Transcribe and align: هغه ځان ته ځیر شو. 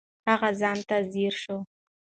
هغه 0.29 0.49
ځان 0.59 0.77
ته 0.87 0.97
ځیر 1.11 1.33
شو. 1.43 1.57